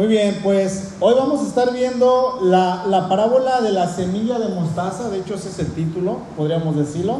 [0.00, 4.48] Muy bien, pues hoy vamos a estar viendo la, la, parábola de la semilla de
[4.48, 7.18] mostaza, de hecho ese es el título, podríamos decirlo,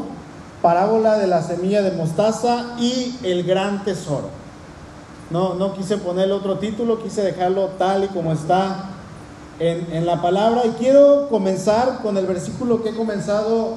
[0.63, 4.31] parábola de la semilla de mostaza y el gran tesoro.
[5.29, 8.87] No, no quise ponerle otro título, quise dejarlo tal y como está
[9.59, 10.63] en, en la palabra.
[10.65, 13.75] Y quiero comenzar con el versículo que he comenzado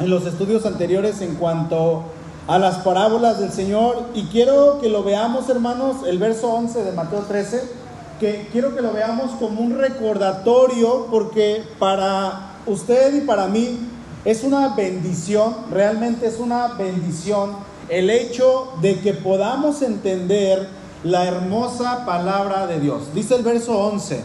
[0.00, 2.04] en los estudios anteriores en cuanto
[2.48, 4.04] a las parábolas del Señor.
[4.14, 7.83] Y quiero que lo veamos hermanos, el verso 11 de Mateo 13
[8.20, 13.78] que quiero que lo veamos como un recordatorio porque para usted y para mí
[14.24, 17.50] es una bendición, realmente es una bendición
[17.88, 20.68] el hecho de que podamos entender
[21.02, 23.14] la hermosa palabra de Dios.
[23.14, 24.22] Dice el verso 11,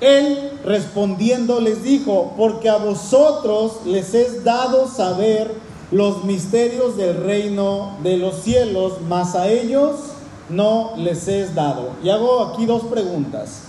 [0.00, 5.50] Él respondiendo les dijo, porque a vosotros les es dado saber
[5.90, 10.09] los misterios del reino de los cielos, mas a ellos
[10.50, 11.90] no les es dado.
[12.02, 13.62] Y hago aquí dos preguntas.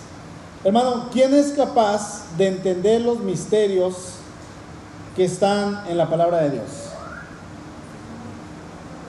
[0.63, 3.95] Hermano, ¿quién es capaz de entender los misterios
[5.15, 6.67] que están en la palabra de Dios?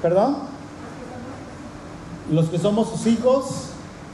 [0.00, 0.36] ¿Perdón?
[2.30, 3.44] Los que somos sus hijos,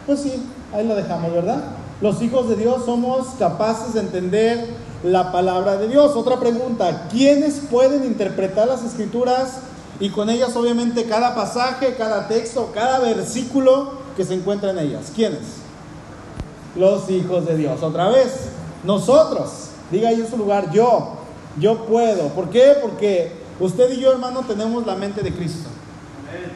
[0.06, 1.62] pues sí, ahí lo dejamos, ¿verdad?
[2.00, 4.66] Los hijos de Dios somos capaces de entender
[5.04, 6.16] la palabra de Dios.
[6.16, 9.60] Otra pregunta, ¿quiénes pueden interpretar las escrituras
[10.00, 15.12] y con ellas obviamente cada pasaje, cada texto, cada versículo que se encuentra en ellas.
[15.14, 15.40] ¿Quiénes?
[16.76, 17.82] Los hijos de Dios.
[17.82, 18.48] Otra vez,
[18.84, 19.70] nosotros.
[19.90, 21.14] Diga ahí en su lugar, yo,
[21.58, 22.28] yo puedo.
[22.28, 22.76] ¿Por qué?
[22.80, 25.68] Porque usted y yo, hermano, tenemos la mente de Cristo.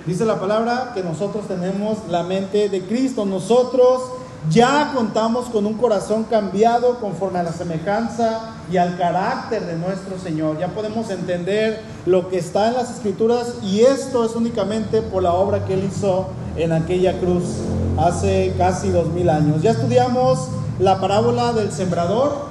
[0.07, 3.25] Dice la palabra que nosotros tenemos la mente de Cristo.
[3.25, 4.03] Nosotros
[4.51, 10.19] ya contamos con un corazón cambiado conforme a la semejanza y al carácter de nuestro
[10.19, 10.59] Señor.
[10.59, 15.33] Ya podemos entender lo que está en las escrituras y esto es únicamente por la
[15.33, 17.45] obra que Él hizo en aquella cruz
[17.99, 19.63] hace casi dos mil años.
[19.63, 20.49] Ya estudiamos
[20.81, 22.47] la parábola del sembrador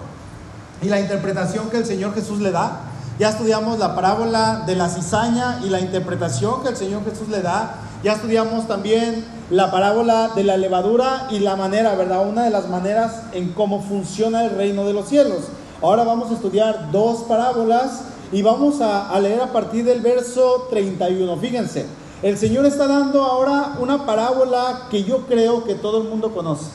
[0.82, 2.84] y la interpretación que el Señor Jesús le da.
[3.20, 7.42] Ya estudiamos la parábola de la cizaña y la interpretación que el Señor Jesús le
[7.42, 7.76] da.
[8.02, 12.26] Ya estudiamos también la parábola de la levadura y la manera, ¿verdad?
[12.28, 15.50] Una de las maneras en cómo funciona el reino de los cielos.
[15.82, 21.36] Ahora vamos a estudiar dos parábolas y vamos a, leer a partir del verso 31.
[21.36, 21.86] Fíjense,
[22.24, 26.68] el Señor está dando ahora una parábola que yo creo que todo el mundo conoce.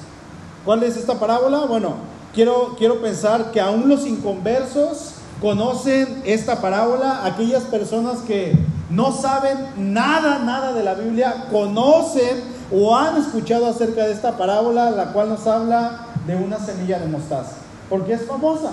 [0.66, 1.60] ¿Cuál es esta parábola?
[1.60, 1.94] Bueno,
[2.34, 8.52] quiero, quiero pensar que aún los inconversos conocen esta parábola, aquellas personas que
[8.90, 14.90] no saben nada, nada de la Biblia, conocen o han escuchado acerca de esta parábola,
[14.90, 17.52] la cual nos habla de una semilla de mostaza,
[17.88, 18.70] porque es famosa,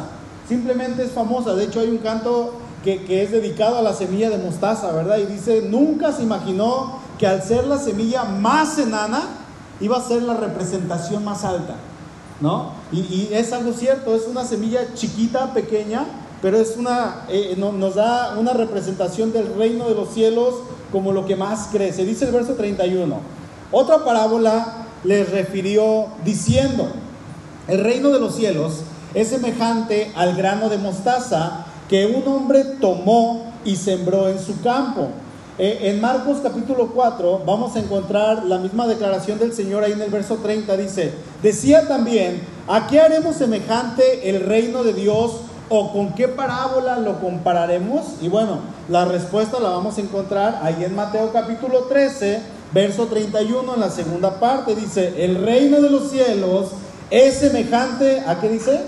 [0.48, 2.54] simplemente es famosa, de hecho hay un canto
[2.84, 5.18] que, que es dedicado a la semilla de mostaza, ¿verdad?
[5.18, 9.22] Y dice, nunca se imaginó que al ser la semilla más enana,
[9.80, 11.76] iba a ser la representación más alta,
[12.40, 12.72] ¿no?
[12.92, 16.06] Y, es algo cierto, es una semilla chiquita, pequeña,
[16.42, 20.56] pero es una, eh, nos da una representación del reino de los cielos
[20.92, 22.06] como lo que más crece.
[22.06, 23.43] Dice el verso 31.
[23.76, 26.90] Otra parábola les refirió diciendo,
[27.68, 28.82] el reino de los cielos
[29.16, 35.08] es semejante al grano de mostaza que un hombre tomó y sembró en su campo.
[35.58, 40.02] Eh, en Marcos capítulo 4 vamos a encontrar la misma declaración del Señor ahí en
[40.04, 40.78] el verso 30.
[40.78, 45.38] Dice, decía también, ¿a qué haremos semejante el reino de Dios
[45.70, 48.18] o con qué parábola lo compararemos?
[48.22, 53.76] Y bueno, la respuesta la vamos a encontrar ahí en Mateo capítulo 13 Verso 31
[53.76, 56.72] en la segunda parte dice, el reino de los cielos
[57.12, 58.82] es semejante a qué dice?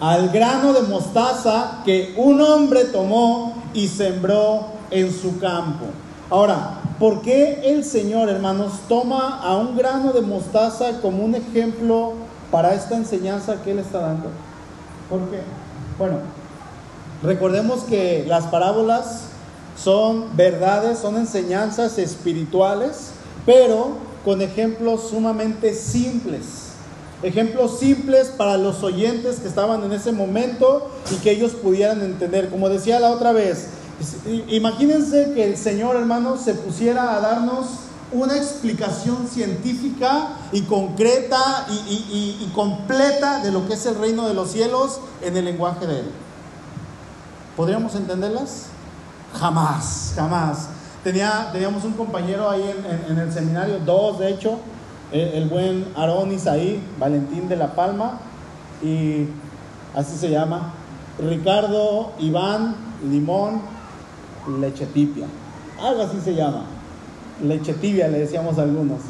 [0.00, 5.84] Al grano de mostaza que un hombre tomó y sembró en su campo.
[6.30, 12.14] Ahora, ¿por qué el Señor, hermanos, toma a un grano de mostaza como un ejemplo
[12.50, 14.30] para esta enseñanza que Él está dando?
[15.10, 15.40] ¿Por qué?
[15.98, 16.16] Bueno,
[17.22, 19.31] recordemos que las parábolas
[19.76, 23.10] son verdades, son enseñanzas espirituales,
[23.46, 26.72] pero con ejemplos sumamente simples.
[27.22, 32.50] Ejemplos simples para los oyentes que estaban en ese momento y que ellos pudieran entender.
[32.50, 33.68] Como decía la otra vez,
[34.48, 37.66] imagínense que el Señor hermano se pusiera a darnos
[38.12, 44.50] una explicación científica y concreta y, completa de lo que es el reino de los
[44.50, 46.10] cielos en el lenguaje de Él.
[47.56, 48.66] ¿Podríamos entenderlas?
[49.34, 50.68] Jamás, jamás.
[51.02, 52.62] Tenía, teníamos un compañero ahí
[53.08, 54.58] en, el seminario, dos de hecho,
[55.10, 58.20] el, buen Aarón Isaí, Valentín de la Palma,
[58.82, 59.26] y
[59.96, 60.72] así se llama,
[61.18, 62.76] Ricardo Iván
[63.10, 63.62] Limón
[64.60, 65.26] Lechetipia,
[65.82, 66.64] algo así se llama,
[67.42, 69.00] Leche tibia le decíamos algunos.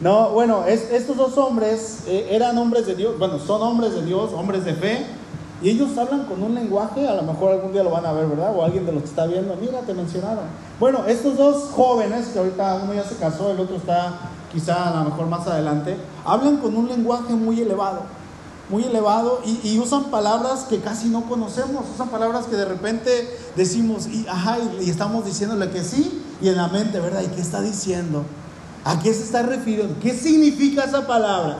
[0.00, 4.32] No, bueno, estos dos hombres eh, eran hombres de Dios, bueno, son hombres de Dios,
[4.34, 5.06] hombres de fe,
[5.62, 8.26] y ellos hablan con un lenguaje, a lo mejor algún día lo van a ver,
[8.26, 8.54] ¿verdad?
[8.54, 10.44] O alguien de los que está viendo, mira, te mencionaron.
[10.78, 14.18] Bueno, estos dos jóvenes, que ahorita uno ya se casó, el otro está
[14.52, 18.02] quizá a lo mejor más adelante, hablan con un lenguaje muy elevado,
[18.68, 24.06] muy elevado, y, usan palabras que casi no conocemos, usan palabras que de repente decimos,
[24.08, 27.22] y, ajá, y estamos diciéndole que sí, y en la mente, ¿verdad?
[27.22, 28.24] ¿Y qué está diciendo?
[28.84, 29.94] ¿A qué se está refiriendo?
[30.02, 31.58] ¿Qué significa esa palabra?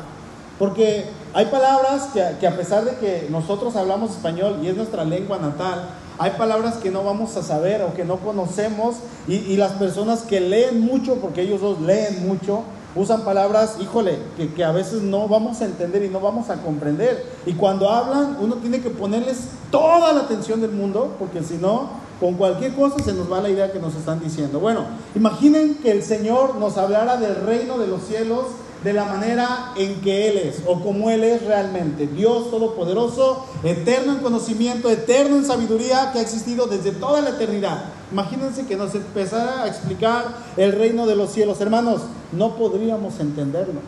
[0.59, 1.07] Porque
[1.37, 2.09] hay palabras
[2.41, 6.77] que, a pesar de que nosotros hablamos español y es nuestra lengua natal, hay palabras
[6.77, 8.97] que no vamos a saber o que no conocemos
[9.29, 12.63] y, las personas que leen mucho, porque ellos dos leen mucho,
[12.95, 16.57] usan palabras, híjole, que, que, a veces no vamos a entender y no vamos a
[16.63, 17.27] comprender.
[17.45, 19.41] Y cuando hablan, uno tiene que ponerles
[19.71, 23.51] toda la atención del mundo, porque si no, con cualquier cosa se nos va la
[23.51, 24.59] idea que nos están diciendo.
[24.59, 28.47] Bueno, imaginen que el Señor nos hablara del reino de los cielos
[28.85, 32.07] de la manera en que Él es o como Él es realmente.
[32.07, 37.85] Dios Todopoderoso, eterno en conocimiento, eterno en sabiduría que ha existido desde toda la eternidad.
[38.13, 40.25] Imagínense que nos empezara a explicar
[40.57, 41.61] el reino de los cielos.
[41.61, 42.03] Hermanos,
[42.33, 43.81] no podríamos entenderlo.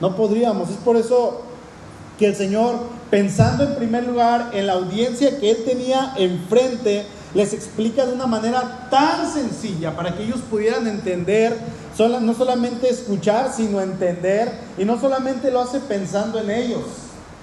[0.00, 0.68] No podríamos.
[0.70, 1.42] Es por eso
[2.18, 2.76] que el Señor,
[3.10, 8.26] pensando en primer lugar en la audiencia que Él tenía enfrente, les explica de una
[8.26, 11.56] manera tan sencilla para que ellos pudieran entender,
[11.98, 16.82] no solamente escuchar, sino entender, y no solamente lo hace pensando en ellos,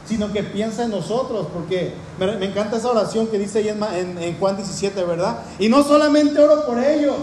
[0.08, 4.40] sino que piensa en nosotros, porque me, encanta esa oración que dice ahí en, en
[4.40, 5.40] Juan 17, ¿verdad?
[5.60, 7.16] Y no solamente oro por ellos,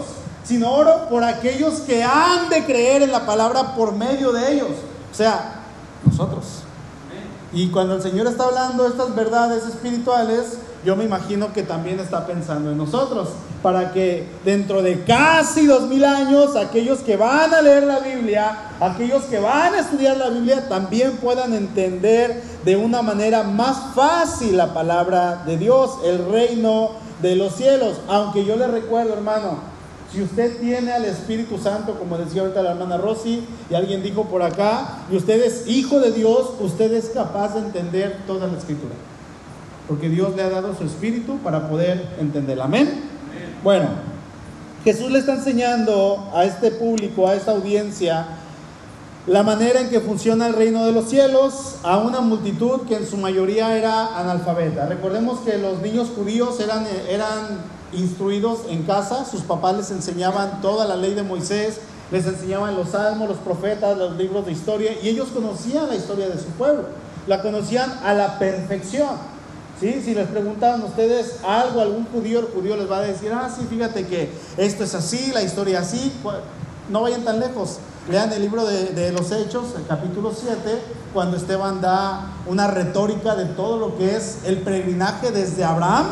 [0.45, 4.71] sino oro por aquellos que han de creer en la palabra por medio de ellos,
[5.11, 5.63] o sea,
[6.05, 6.62] nosotros.
[7.55, 12.27] Y cuando el Señor está hablando estas verdades espirituales, yo me imagino que también está
[12.27, 13.29] pensando en nosotros,
[13.63, 18.71] para que dentro de casi dos mil años, aquellos que van a leer la Biblia,
[18.81, 24.57] aquellos que van a estudiar la Biblia, también puedan entender de una manera más fácil
[24.57, 26.91] la palabra de Dios, el reino
[27.21, 28.01] de los cielos.
[28.09, 29.72] Aunque yo le recuerdo, hermano,
[30.13, 34.25] si usted tiene al Espíritu Santo, como decía ahorita la hermana Rosy, y alguien dijo
[34.25, 38.59] por acá, y usted es hijo de Dios, usted es capaz de entender toda la
[38.59, 38.95] escritura
[39.89, 42.61] porque Dios le ha dado su espíritu para poder entender.
[42.61, 43.03] Amén.
[43.63, 43.89] Bueno,
[44.85, 48.27] Jesús le está enseñando a este público, a esta audiencia,
[49.27, 53.07] la manera en que funciona el reino de los cielos a una multitud que en
[53.07, 54.87] su mayoría era analfabeta.
[54.87, 57.59] Recordemos que los niños judíos eran, eran
[57.93, 61.79] instruidos en casa, sus papás les enseñaban toda la ley de Moisés,
[62.11, 66.29] les enseñaban los salmos, los profetas, los libros de historia, y ellos conocían la historia
[66.29, 66.85] de su pueblo,
[67.27, 69.33] la conocían a la perfección.
[69.81, 73.67] Si les preguntaban ustedes algo, algún judío, el judío les va a decir, ah, sí,
[73.69, 76.13] fíjate que esto es así, la historia así.
[76.89, 77.79] No vayan tan lejos.
[78.09, 80.57] Lean el libro de, los Hechos, el capítulo 7,
[81.13, 86.07] cuando Esteban da una retórica de todo lo que es el peregrinaje desde Abraham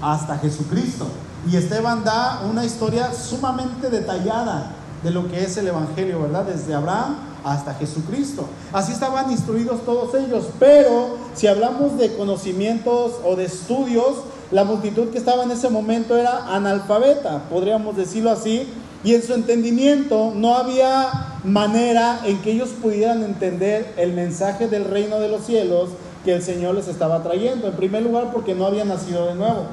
[0.00, 1.06] hasta Jesucristo.
[1.50, 6.44] Y Esteban da una historia sumamente detallada de lo que es el Evangelio, ¿verdad?
[6.44, 8.46] Desde Abraham hasta Jesucristo.
[8.72, 14.16] Así estaban instruidos todos ellos, pero si hablamos de conocimientos o de estudios,
[14.50, 18.66] la multitud que estaba en ese momento era analfabeta, podríamos decirlo así,
[19.04, 24.86] y en su entendimiento no había manera en que ellos pudieran entender el mensaje del
[24.86, 25.90] reino de los cielos
[26.24, 27.68] que el Señor les estaba trayendo.
[27.68, 29.66] En primer lugar, porque no habían nacido de nuevo,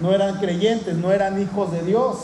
[0.00, 2.16] no eran creyentes, no eran hijos de Dios,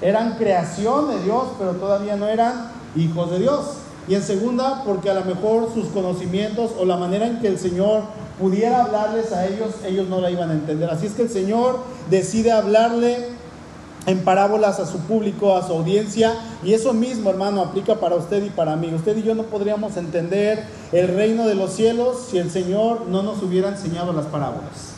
[0.00, 3.64] eran creación de Dios, pero todavía no eran hijos de Dios.
[4.08, 7.58] Y en segunda, porque a lo mejor sus conocimientos o la manera en que el
[7.58, 8.04] Señor
[8.38, 10.88] pudiera hablarles a ellos, ellos no la iban a entender.
[10.88, 13.26] Así es que el Señor decide hablarle
[14.06, 18.42] en parábolas a su público, a su audiencia, y eso mismo, hermano, aplica para usted
[18.42, 18.92] y para mí.
[18.94, 23.22] Usted y yo no podríamos entender el reino de los cielos si el Señor no
[23.22, 24.94] nos hubiera enseñado las parábolas,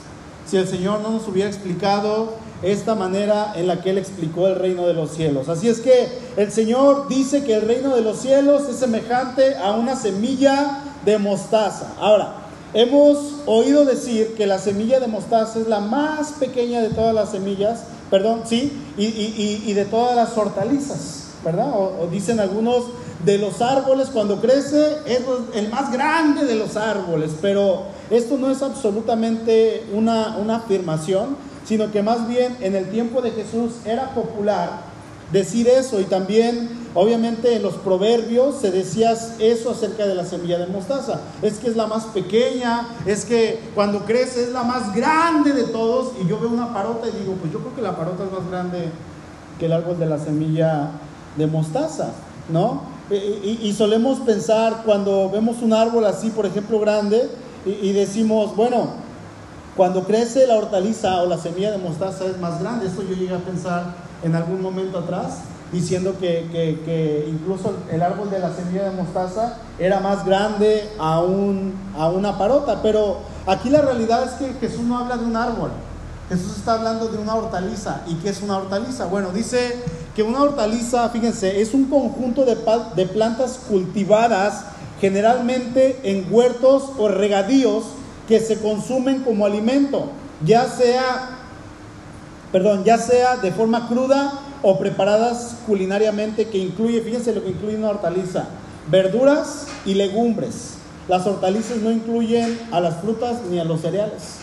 [0.51, 4.57] si el Señor no nos hubiera explicado esta manera en la que Él explicó el
[4.57, 5.49] reino de los cielos.
[5.49, 9.73] Así es que el Señor dice que el reino de los cielos es semejante a
[9.73, 11.93] una semilla de mostaza.
[12.01, 12.35] Ahora,
[12.75, 17.31] hemos oído decir que la semilla de mostaza es la más pequeña de todas las
[17.31, 21.71] semillas, perdón, sí, y, de todas las hortalizas, ¿verdad?
[21.73, 22.87] O, dicen algunos
[23.25, 25.21] de los árboles cuando crece es
[25.55, 31.91] el más grande de los árboles, pero esto no es absolutamente una, una afirmación sino
[31.93, 34.91] que más bien en el tiempo de Jesús era popular
[35.33, 40.59] decir eso y también obviamente en los proverbios se decía eso acerca de la semilla
[40.59, 41.21] de mostaza.
[41.43, 45.65] Es que es la más pequeña, es que cuando crece es la más grande de
[45.65, 48.33] todos y yo veo una parota y digo, pues yo creo que la parota es
[48.33, 48.89] más grande
[49.59, 50.91] que el árbol de la semilla
[51.37, 52.11] de mostaza,
[52.49, 52.99] ¿no?
[53.11, 57.29] Y, solemos pensar cuando vemos un árbol así, por ejemplo, grande,
[57.65, 58.89] y, decimos, bueno,
[59.77, 62.87] cuando crece la hortaliza o la semilla de mostaza es más grande.
[62.87, 65.41] Esto yo llegué a pensar en algún momento atrás,
[65.73, 71.21] diciendo que, que, incluso el árbol de la semilla de mostaza era más grande a,
[71.21, 72.81] un, a una parota.
[72.83, 75.71] Pero aquí la realidad es que Jesús no habla de un árbol.
[76.31, 78.03] Jesús está hablando de una hortaliza.
[78.07, 79.05] ¿Y qué es una hortaliza?
[79.07, 79.77] Bueno, dice
[80.15, 82.57] que una hortaliza, fíjense, es un conjunto de,
[82.97, 84.65] de plantas cultivadas
[85.01, 87.85] generalmente en huertos o regadíos
[88.29, 90.11] que se consumen como alimento,
[90.45, 91.39] ya sea,
[92.53, 97.77] perdón, ya sea de forma cruda o preparadas culinariamente, que incluye, fíjense lo que incluye
[97.77, 98.49] una hortaliza,
[98.91, 100.75] verduras y legumbres.
[101.09, 104.40] Las hortalizas no incluyen a las frutas ni a los cereales.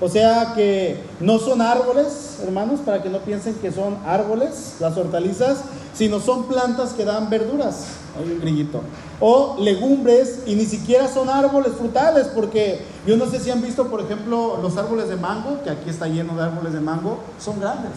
[0.00, 4.96] O sea que no son árboles, hermanos, para que no piensen que son árboles las
[4.96, 5.60] hortalizas,
[5.94, 7.86] sino son plantas que dan verduras.
[8.18, 8.82] Hay un grillito.
[9.20, 13.88] O legumbres y ni siquiera son árboles frutales, porque yo no sé si han visto,
[13.88, 17.58] por ejemplo, los árboles de mango, que aquí está lleno de árboles de mango, son
[17.58, 17.92] grandes.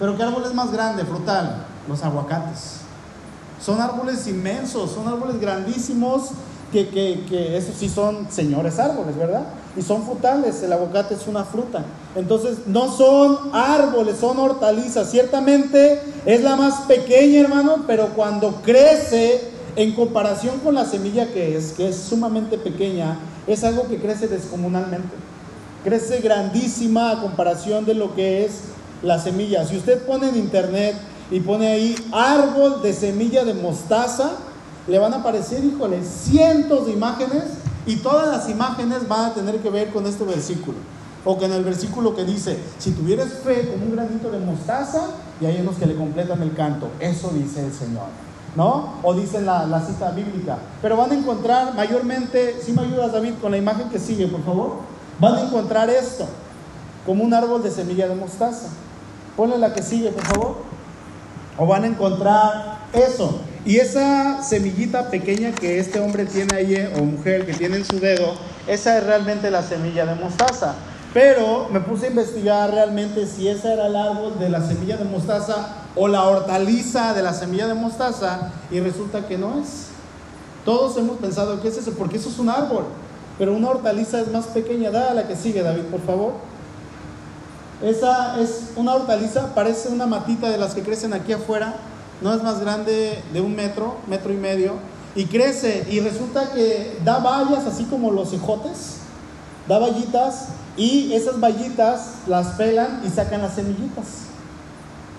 [0.00, 1.66] Pero ¿qué árbol es más grande, frutal?
[1.88, 2.80] Los aguacates.
[3.64, 6.30] Son árboles inmensos, son árboles grandísimos
[6.84, 9.44] que, que, esos sí son señores árboles, ¿verdad?
[9.76, 11.84] Y son frutales, el aguacate es una fruta.
[12.14, 15.10] Entonces, no son árboles, son hortalizas.
[15.10, 21.56] Ciertamente es la más pequeña, hermano, pero cuando crece en comparación con la semilla que
[21.56, 25.14] es, que es sumamente pequeña, es algo que crece descomunalmente.
[25.84, 28.60] Crece grandísima a comparación de lo que es
[29.02, 29.64] la semilla.
[29.64, 30.96] Si usted pone en internet
[31.30, 34.32] y pone ahí árbol de semilla de mostaza,
[34.86, 37.44] le van a aparecer, híjole, cientos de imágenes
[37.86, 40.78] y todas las imágenes van a tener que ver con este versículo.
[41.24, 45.08] O con el versículo que dice, si tuvieras fe como un granito de mostaza,
[45.40, 46.88] y hay unos que le completan el canto.
[47.00, 48.06] Eso dice el Señor.
[48.54, 48.94] ¿No?
[49.02, 50.56] O dice la, la cita bíblica.
[50.80, 54.42] Pero van a encontrar mayormente, si me ayudas David con la imagen que sigue, por
[54.44, 54.76] favor,
[55.18, 56.26] van a encontrar esto,
[57.04, 58.68] como un árbol de semilla de mostaza.
[59.36, 60.56] Ponle la que sigue, por favor.
[61.58, 67.02] O van a encontrar eso, y esa semillita pequeña que este hombre tiene ahí, o
[67.02, 68.34] mujer que tiene en su dedo,
[68.68, 70.74] esa es realmente la semilla de mostaza.
[71.12, 75.04] Pero me puse a investigar realmente si ese era el árbol de la semilla de
[75.04, 79.86] mostaza o la hortaliza de la semilla de mostaza, y resulta que no es.
[80.64, 82.84] Todos hemos pensado que es eso, porque eso es un árbol,
[83.36, 84.90] pero una hortaliza es más pequeña.
[84.92, 86.34] Da a la que sigue, David, por favor.
[87.82, 91.74] Esa es una hortaliza, parece una matita de las que crecen aquí afuera,
[92.20, 94.74] no es más grande de un metro, metro y medio,
[95.14, 98.98] y crece, y resulta que da vallas así como los ejotes,
[99.66, 104.06] da vallitas, y esas vallitas las pelan y sacan las semillitas,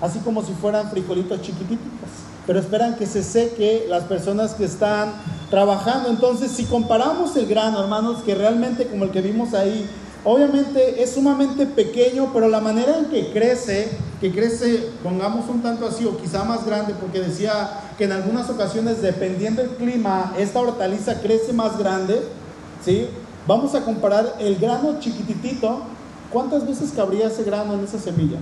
[0.02, 1.88] así como si fueran frijolitos chiquititos,
[2.46, 5.14] pero esperan que se seque las personas que están
[5.50, 6.10] trabajando.
[6.10, 9.90] Entonces, si comparamos el grano, hermanos, que realmente como el que vimos ahí,
[10.30, 13.88] Obviamente es sumamente pequeño, pero la manera en que crece,
[14.20, 18.50] que crece, pongamos un tanto así o quizá más grande, porque decía que en algunas
[18.50, 22.22] ocasiones, dependiendo del clima, esta hortaliza crece más grande,
[22.84, 23.08] ¿sí?
[23.48, 25.84] Vamos a comparar el grano chiquititito,
[26.30, 28.40] ¿cuántas veces cabría ese grano en esa semilla?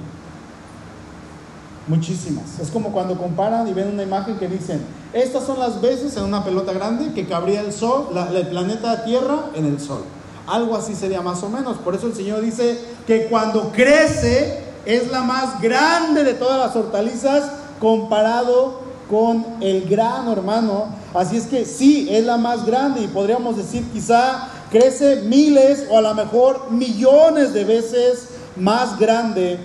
[1.88, 2.60] Muchísimas.
[2.60, 4.82] Es como cuando comparan y ven una imagen que dicen,
[5.14, 9.52] estas son las veces en una pelota grande que cabría el sol, el planeta Tierra
[9.54, 10.02] en el sol.
[10.48, 11.78] Algo así sería más o menos.
[11.78, 16.76] Por eso el Señor dice que cuando crece es la más grande de todas las
[16.76, 20.88] hortalizas comparado con el grano, hermano.
[21.14, 25.98] Así es que sí, es la más grande y podríamos decir quizá crece miles o
[25.98, 29.58] a lo mejor millones de veces más grande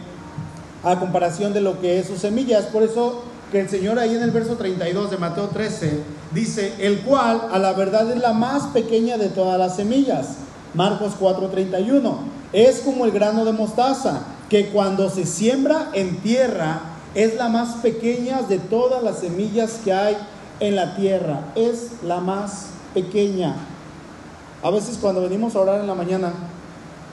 [0.82, 2.66] a comparación de lo que es sus semillas.
[2.66, 3.22] Por eso
[3.52, 6.00] que el Señor ahí en el verso 32 de Mateo 13
[6.32, 10.36] dice, el cual a la verdad es la más pequeña de todas las semillas
[10.74, 12.18] Marcos 4:31.
[12.52, 16.80] Es como el grano de mostaza, que cuando se siembra en tierra
[17.14, 20.16] es la más pequeña de todas las semillas que hay
[20.60, 21.52] en la tierra.
[21.54, 23.54] Es la más pequeña.
[24.62, 26.32] A veces cuando venimos a orar en la mañana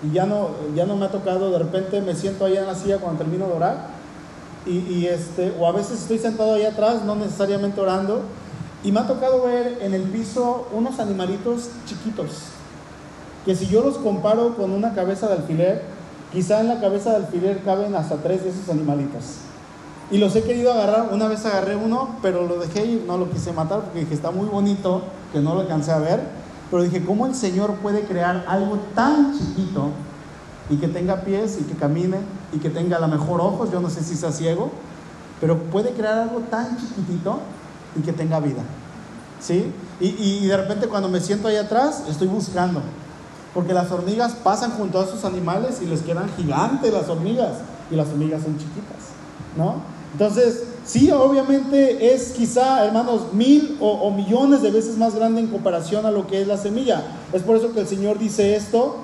[0.03, 2.75] y ya no, ya no me ha tocado, de repente me siento allá en la
[2.75, 3.87] silla cuando termino de orar.
[4.65, 8.21] Y, y este, o a veces estoy sentado ahí atrás, no necesariamente orando,
[8.83, 12.31] y me ha tocado ver en el piso unos animalitos chiquitos,
[13.47, 15.81] que si yo los comparo con una cabeza de alfiler,
[16.33, 19.23] quizá en la cabeza de alfiler caben hasta tres de esos animalitos.
[20.11, 23.31] Y los he querido agarrar, una vez agarré uno, pero lo dejé y no lo
[23.31, 25.01] quise matar porque dije, está muy bonito,
[25.31, 26.19] que no lo alcancé a ver.
[26.69, 29.91] Pero dije, ¿cómo el Señor puede crear algo tan chiquito
[30.69, 32.17] y que tenga pies y que camine
[32.51, 33.71] y que tenga a lo mejor ojos?
[33.71, 34.71] Yo no sé si sea ciego,
[35.39, 37.39] pero puede crear algo tan chiquitito
[37.97, 38.63] y que tenga vida.
[39.39, 39.71] ¿Sí?
[40.01, 42.81] Y, y de repente cuando me siento ahí atrás, estoy buscando.
[43.57, 47.53] Porque las hormigas pasan junto a esos animales y les quedan gigantes las hormigas.
[47.89, 49.15] Y las hormigas son chiquitas.
[49.57, 49.77] ¿No?
[50.11, 56.05] Entonces, sí, obviamente es quizá, hermanos, mil o, millones de veces más grande en comparación
[56.05, 57.01] a lo que es la semilla.
[57.33, 58.97] Es por eso que el Señor dice esto.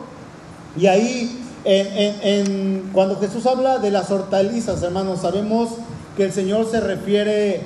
[0.77, 1.35] Y ahí,
[2.93, 5.69] cuando Jesús habla de las hortalizas, hermanos, sabemos
[6.15, 7.63] que el Señor se refiere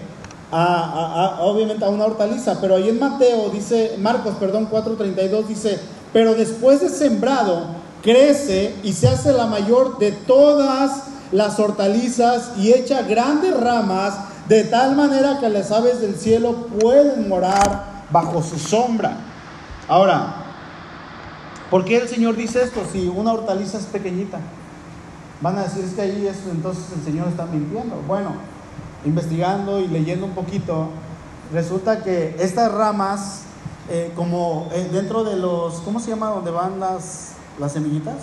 [0.53, 5.79] a, obviamente a una hortaliza, pero ahí en Mateo dice, Marcos, perdón, 4.32 dice,
[6.13, 7.67] pero después de sembrado,
[8.01, 14.15] crece y se hace la mayor de todas las hortalizas y echa grandes ramas,
[14.47, 19.17] de tal manera que las aves del cielo pueden morar bajo su sombra.
[19.87, 20.35] Ahora,
[21.69, 24.39] ¿por qué el Señor dice esto si una hortaliza es pequeñita?
[25.41, 28.01] Van a decir que ahí es, entonces el Señor está mintiendo.
[28.07, 28.31] Bueno,
[29.05, 30.89] investigando y leyendo un poquito,
[31.53, 33.41] resulta que estas ramas,
[33.89, 38.15] eh, como eh, dentro de los, ¿cómo se llama donde van las, las semillitas?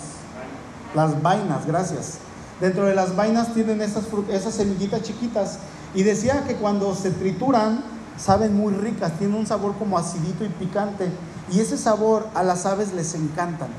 [0.93, 2.19] Las vainas, gracias.
[2.61, 5.59] Dentro de las vainas tienen esas, esas semillitas chiquitas.
[5.93, 7.83] Y decía que cuando se trituran,
[8.17, 11.09] saben muy ricas, tienen un sabor como acidito y picante.
[11.51, 13.69] Y ese sabor a las aves les encantan.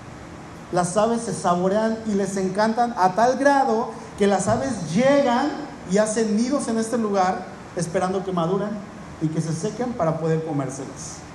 [0.73, 5.51] Las aves se saborean y les encantan a tal grado que las aves llegan
[5.91, 8.71] y hacen nidos en este lugar esperando que maduren
[9.23, 11.26] y que se sequen para poder comérselas.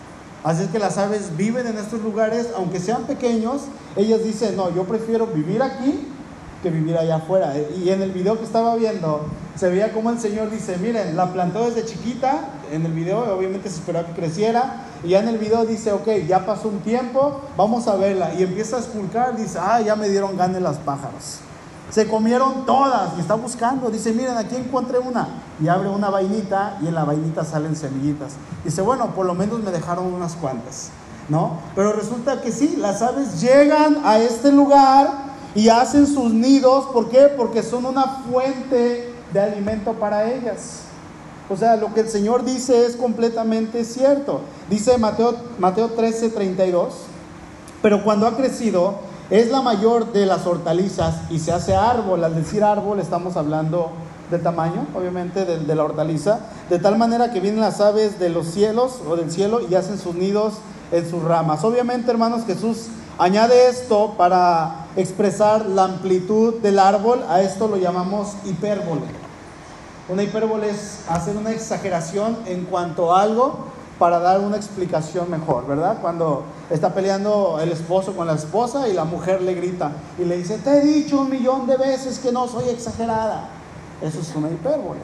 [0.44, 3.64] Así es que las aves viven en estos lugares, aunque sean pequeños,
[3.96, 6.08] ellas dicen, no, yo prefiero vivir aquí
[6.64, 7.54] que vivir allá afuera.
[7.58, 11.34] Y en el video que estaba viendo, se veía como el Señor dice, miren, la
[11.34, 15.38] plantó desde chiquita, en el video obviamente se esperaba que creciera, y ya en el
[15.38, 18.34] video dice, ok, ya pasó un tiempo, vamos a verla.
[18.34, 21.40] Y empieza a esculcar, dice, ah, ya me dieron ganas las pájaros.
[21.92, 23.92] Se comieron todas y está buscando.
[23.92, 25.28] Dice, miren, aquí encontré una.
[25.62, 28.34] Y abre una vainita y en la vainita salen semillitas.
[28.64, 30.90] Dice, bueno, por lo menos me dejaron unas cuantas.
[31.28, 31.60] ¿No?
[31.76, 37.10] Pero resulta que sí, las aves llegan a este lugar y hacen sus nidos, ¿por
[37.10, 37.30] qué?
[37.38, 40.82] Porque son una fuente de alimento para ellas.
[41.50, 44.42] O sea, lo que el Señor dice es completamente cierto.
[44.70, 46.94] Dice Mateo, Mateo 13, 32,
[47.82, 52.24] pero cuando ha crecido es la mayor de las hortalizas y se hace árbol.
[52.24, 53.90] Al decir árbol estamos hablando
[54.30, 58.30] de tamaño, obviamente, de, de la hortaliza, de tal manera que vienen las aves de
[58.30, 60.54] los cielos o del cielo y hacen sus nidos
[60.92, 61.64] en sus ramas.
[61.64, 62.90] Obviamente, hermanos, Jesús
[63.22, 69.04] Añade esto para expresar la amplitud del árbol, a esto lo llamamos hipérbole.
[70.10, 73.68] Una hipérbole es hacer una exageración en cuanto a algo
[74.02, 76.00] para dar una explicación mejor, ¿verdad?
[76.02, 80.38] Cuando está peleando el esposo con la esposa y la mujer le grita y le
[80.38, 83.50] dice, te he dicho un millón de veces que no soy exagerada.
[84.02, 85.02] Eso es una hipérbole.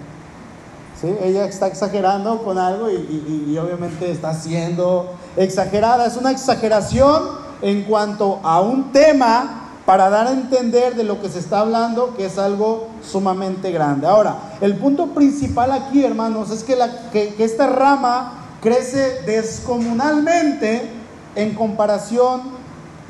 [1.00, 1.16] ¿Sí?
[1.22, 6.08] Ella está exagerando con algo y, obviamente está siendo exagerada.
[6.08, 7.22] Es una exageración
[7.62, 12.16] en cuanto a un tema para dar a entender de lo que se está hablando,
[12.18, 14.08] que es algo sumamente grande.
[14.08, 20.90] Ahora, el punto principal aquí, hermanos, es que, esta rama crece descomunalmente
[21.36, 22.42] en comparación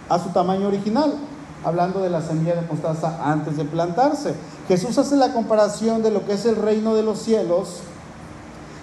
[0.09, 1.15] a su tamaño original,
[1.63, 4.35] hablando de la semilla de mostaza antes de plantarse.
[4.67, 7.81] Jesús hace la comparación de lo que es el reino de los cielos,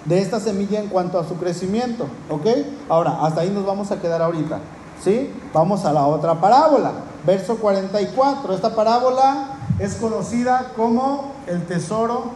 [0.05, 2.45] de esta semilla en cuanto a su crecimiento, ¿ok?
[2.89, 4.59] Ahora, hasta ahí nos vamos a quedar ahorita.
[5.03, 5.29] ¿Sí?
[5.53, 6.91] Vamos a la otra parábola,
[7.25, 8.53] verso 44.
[8.53, 12.31] Esta parábola es conocida como el tesoro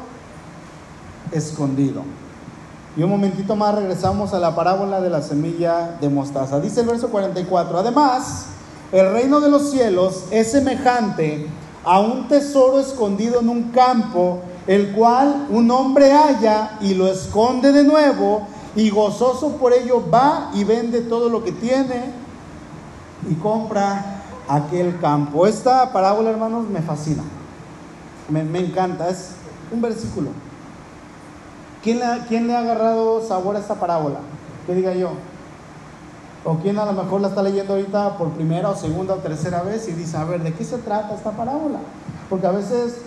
[1.31, 2.03] escondido.
[2.97, 6.59] Y un momentito más regresamos a la parábola de la semilla de mostaza.
[6.59, 8.47] Dice el verso 44, además,
[8.91, 11.47] el reino de los cielos es semejante
[11.83, 17.71] a un tesoro escondido en un campo, el cual un hombre halla y lo esconde
[17.71, 22.11] de nuevo, y gozoso por ello va y vende todo lo que tiene
[23.29, 25.45] y compra aquel campo.
[25.45, 27.23] Esta parábola, hermanos, me fascina.
[28.29, 29.09] Me, encanta.
[29.09, 29.31] Es
[29.71, 30.29] un versículo.
[31.83, 34.19] ¿Quién le, ¿Quién le ha agarrado sabor a esta parábola?
[34.65, 35.11] Que diga yo.
[36.43, 39.61] O quién a lo mejor la está leyendo ahorita por primera o segunda o tercera
[39.61, 41.79] vez y dice, a ver, ¿de qué se trata esta parábola?
[42.29, 42.97] Porque a veces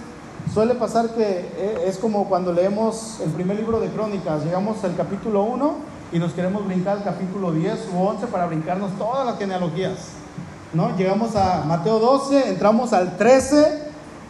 [0.53, 4.97] suele pasar que eh, es como cuando leemos el primer libro de Crónicas, llegamos al
[4.97, 5.75] capítulo 1
[6.13, 10.11] y nos queremos brincar al capítulo 10 u 11 para brincarnos todas las genealogías.
[10.75, 10.95] ¿no?
[10.97, 13.83] Llegamos a Mateo 12, entramos al 13,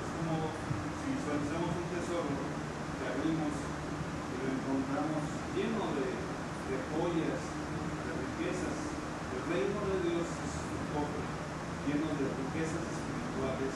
[0.00, 0.54] Es como
[1.00, 5.22] si hacemos un tesoro que abrimos y lo encontramos
[5.56, 7.40] lleno de, de joyas,
[8.06, 8.76] de riquezas.
[9.34, 11.26] El reino de Dios es un cofre
[11.90, 13.74] lleno de riquezas espirituales,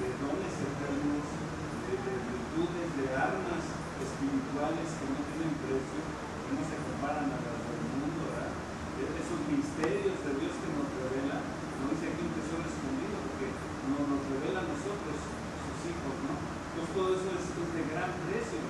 [0.00, 3.64] de dones eternos, de, de virtudes, de armas
[4.00, 8.52] espirituales que no tienen precio, que no se comparan a las del mundo, ¿verdad?
[9.00, 11.36] E- Esos misterios de Dios que nos revela,
[11.80, 13.48] no dice aquí un tesoro escondido, porque
[13.92, 16.34] nos los revela a nosotros, sus hijos, ¿no?
[16.36, 18.60] Entonces todo eso es, es de gran precio,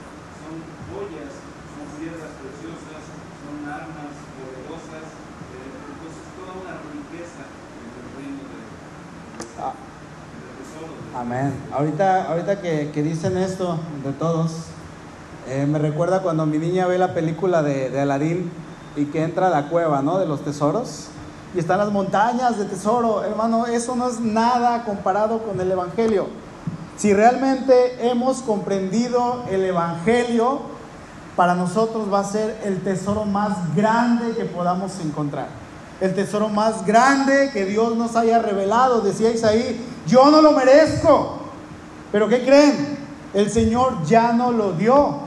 [0.40, 0.54] son
[0.90, 1.32] joyas,
[1.74, 3.02] son piedras preciosas,
[3.42, 5.06] son armas poderosas,
[5.54, 8.60] eh, entonces toda una riqueza en el reino de,
[9.60, 9.74] Ah.
[9.76, 10.92] del tesoro.
[11.00, 11.52] de- Amén.
[11.72, 14.50] Ahorita, ahorita que, que dicen esto de todos,
[15.48, 18.50] eh, me recuerda cuando mi niña ve la película de, de Aladín
[18.96, 20.18] y que entra a la cueva, ¿no?
[20.18, 21.06] De los tesoros.
[21.54, 23.22] Y están las montañas de tesoro.
[23.22, 26.26] Hermano, eso no es nada comparado con el Evangelio.
[26.96, 30.62] Si realmente hemos comprendido el Evangelio,
[31.36, 35.46] para nosotros va a ser el tesoro más grande que podamos encontrar.
[36.00, 39.00] El tesoro más grande que Dios nos haya revelado.
[39.00, 41.38] Decía Isaí, yo no lo merezco.
[42.12, 42.98] Pero ¿qué creen?
[43.34, 45.18] El Señor ya no lo dio.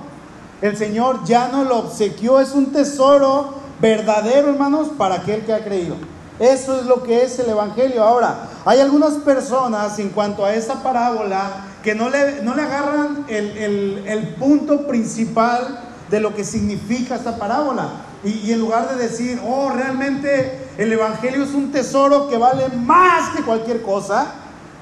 [0.62, 2.40] El Señor ya no lo obsequió.
[2.40, 5.96] Es un tesoro verdadero, hermanos, para aquel que ha creído.
[6.40, 8.04] Eso es lo que es el Evangelio.
[8.04, 13.26] Ahora, hay algunas personas en cuanto a esta parábola que no le, no le agarran
[13.28, 17.90] el, el- el punto principal de lo que significa esta parábola.
[18.24, 23.30] Y en lugar de decir, oh, realmente el Evangelio es un tesoro que vale más
[23.36, 24.28] que cualquier cosa,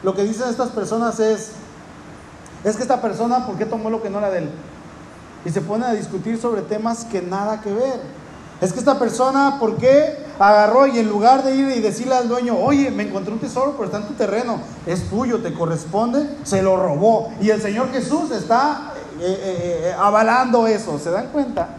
[0.03, 1.51] lo que dicen estas personas es,
[2.63, 4.49] es que esta persona, ¿por qué tomó lo que no era de él?
[5.45, 7.99] Y se ponen a discutir sobre temas que nada que ver.
[8.61, 12.27] Es que esta persona, ¿por qué agarró y en lugar de ir y decirle al
[12.27, 16.29] dueño, oye, me encontré un tesoro, pero está en tu terreno, es tuyo, te corresponde,
[16.43, 17.33] se lo robó?
[17.41, 21.69] Y el Señor Jesús está eh, eh, eh, avalando eso, ¿se dan cuenta?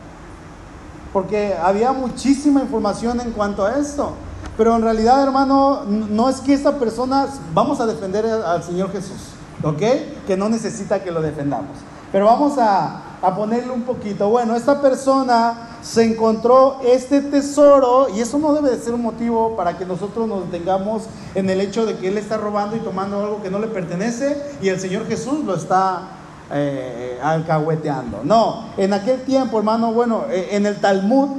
[1.13, 4.15] Porque había muchísima información en cuanto a esto.
[4.57, 9.33] Pero en realidad, hermano, no es que esta persona, vamos a defender al Señor Jesús,
[9.63, 9.83] ¿ok?
[10.27, 11.77] Que no necesita que lo defendamos.
[12.11, 14.29] Pero vamos a, a ponerle un poquito.
[14.29, 19.57] Bueno, esta persona se encontró este tesoro y eso no debe de ser un motivo
[19.57, 23.21] para que nosotros nos detengamos en el hecho de que él está robando y tomando
[23.21, 26.03] algo que no le pertenece y el Señor Jesús lo está
[26.53, 28.21] eh, alcahueteando.
[28.25, 31.39] No, en aquel tiempo, hermano, bueno, eh, en el Talmud,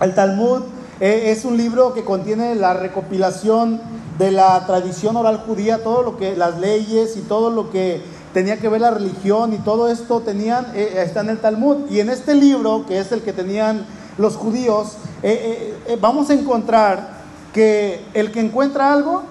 [0.00, 0.62] el Talmud
[1.00, 3.80] es un libro que contiene la recopilación
[4.18, 8.00] de la tradición oral judía, todo lo que, las leyes y todo lo que
[8.32, 11.90] tenía que ver la religión y todo esto tenían, eh, está en el Talmud.
[11.90, 13.86] Y en este libro, que es el que tenían
[14.18, 17.14] los judíos, eh, eh, eh, vamos a encontrar
[17.52, 19.22] que el que encuentra algo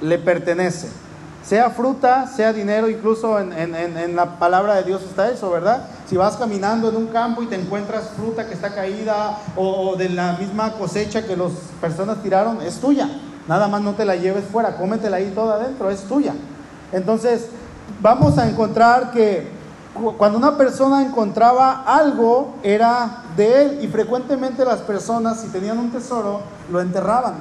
[0.00, 0.88] le pertenece.
[1.50, 5.82] Sea fruta, sea dinero, incluso en, la palabra de Dios está eso, ¿verdad?
[6.08, 9.96] Si vas caminando en un campo y te encuentras fruta que está caída o, o
[9.96, 13.08] de la misma cosecha que las personas tiraron, es tuya.
[13.48, 16.34] Nada más no te la lleves fuera, cómetela ahí toda adentro, es tuya.
[16.92, 17.46] Entonces,
[18.00, 19.48] vamos a encontrar que
[19.92, 23.78] cu- cuando una persona encontraba algo, era de él.
[23.82, 27.34] Y frecuentemente las personas, si tenían un tesoro, lo enterraban.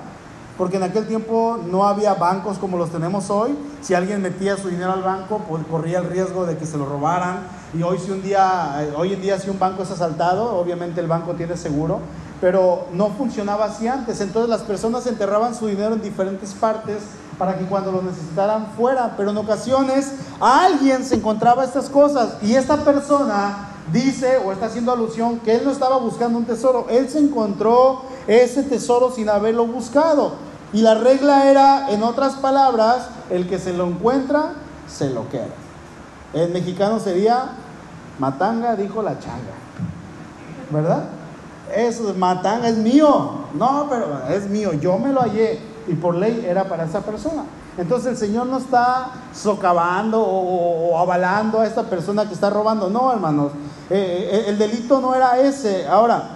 [0.60, 3.56] Porque en aquel tiempo no había bancos como los tenemos hoy.
[3.82, 6.86] Si alguien metía su dinero al banco, pues corría el riesgo de que se lo
[6.86, 7.48] robaran.
[7.74, 11.00] Y hoy, si un día, eh, hoy en día si un banco es asaltado, obviamente
[11.00, 12.02] el banco tiene seguro.
[12.42, 14.20] pero no funcionaba así antes.
[14.20, 17.04] Entonces las personas enterraban su dinero en diferentes partes
[17.38, 19.14] para que cuando lo necesitaran fuera.
[19.16, 24.92] Pero en ocasiones alguien se encontraba estas cosas y esta persona dice o está haciendo
[24.92, 29.66] alusión que él no estaba buscando un tesoro, él se encontró ese tesoro sin haberlo
[29.66, 30.49] buscado.
[30.72, 34.54] Y la regla era, en otras palabras, el que se lo encuentra,
[34.88, 35.48] se lo queda.
[36.34, 37.52] En mexicano sería,
[38.20, 39.58] matanga dijo la changa.
[40.70, 41.06] ¿Verdad?
[41.76, 43.46] Eso es matanga, es mío.
[43.54, 45.60] No, pero es mío, yo me lo hallé.
[45.88, 47.44] Y por ley era para esa persona.
[47.78, 52.90] Entonces el Señor no está socavando o, avalando a esta persona que está robando.
[52.90, 53.54] No, hermanos.
[53.90, 55.88] Eh, eh, el delito no era ese.
[55.88, 56.30] Ahora,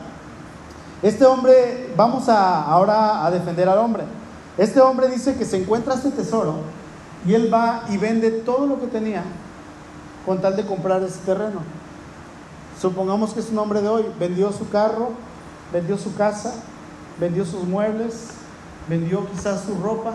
[1.04, 4.06] este hombre, vamos a, ahora a defender al hombre.
[4.58, 6.58] Este hombre dice que se encuentra este tesoro
[7.26, 9.24] y él va y vende todo lo que tenía
[10.26, 11.62] con tal de comprar ese terreno.
[12.80, 15.10] Supongamos que es un hombre de hoy, vendió su carro,
[15.72, 16.54] vendió su casa,
[17.20, 18.28] vendió sus muebles,
[18.88, 20.12] vendió quizás su ropa,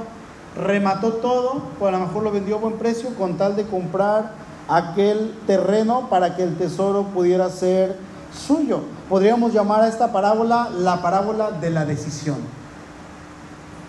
[0.56, 4.32] remató todo, o a lo mejor lo vendió a buen precio con tal de comprar
[4.68, 7.96] aquel terreno para que el tesoro pudiera ser
[8.32, 8.80] suyo.
[9.08, 12.57] Podríamos llamar a esta parábola la parábola de la decisión.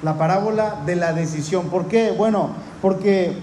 [0.03, 1.69] La parábola de la decisión.
[1.69, 2.11] ¿Por qué?
[2.11, 3.37] Bueno, porque